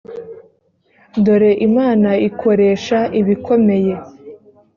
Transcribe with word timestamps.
dore 1.23 1.51
imana 1.67 2.09
ikoresha 2.29 2.97
ibikomeye. 3.19 3.93